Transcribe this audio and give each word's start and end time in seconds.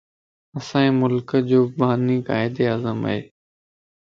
اسان 0.59 0.87
جي 0.87 0.95
ملڪ 1.01 1.29
جو 1.51 1.59
باني 1.77 2.17
قائد 2.31 2.53
اعظم 2.71 2.99
ائي 3.11 3.21